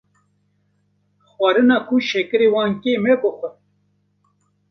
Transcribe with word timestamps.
Xwarina 1.31 1.75
ku 1.87 1.95
şekîrên 2.09 2.51
wan 2.53 2.71
kêm 2.81 3.03
e 3.11 3.13
bixwin,. 3.21 3.53